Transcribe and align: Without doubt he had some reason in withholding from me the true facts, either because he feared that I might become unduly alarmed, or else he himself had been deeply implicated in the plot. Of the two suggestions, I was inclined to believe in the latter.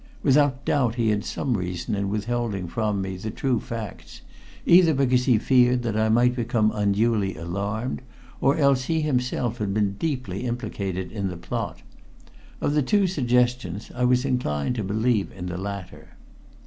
Without 0.23 0.65
doubt 0.65 0.95
he 0.95 1.09
had 1.09 1.23
some 1.23 1.55
reason 1.55 1.93
in 1.93 2.09
withholding 2.09 2.67
from 2.67 3.03
me 3.03 3.17
the 3.17 3.29
true 3.29 3.59
facts, 3.59 4.21
either 4.65 4.95
because 4.95 5.25
he 5.25 5.37
feared 5.37 5.83
that 5.83 5.95
I 5.95 6.09
might 6.09 6.35
become 6.35 6.71
unduly 6.73 7.35
alarmed, 7.35 8.01
or 8.39 8.57
else 8.57 8.85
he 8.85 9.01
himself 9.01 9.59
had 9.59 9.75
been 9.75 9.97
deeply 9.99 10.43
implicated 10.47 11.11
in 11.11 11.27
the 11.27 11.37
plot. 11.37 11.83
Of 12.61 12.73
the 12.73 12.81
two 12.81 13.05
suggestions, 13.05 13.91
I 13.93 14.05
was 14.05 14.25
inclined 14.25 14.73
to 14.77 14.83
believe 14.83 15.31
in 15.33 15.45
the 15.45 15.57
latter. 15.59 16.07